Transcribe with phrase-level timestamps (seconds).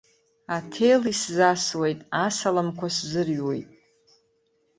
[0.55, 3.69] Аҭел исзасуеит, асаламқәа сзырыҩуеит.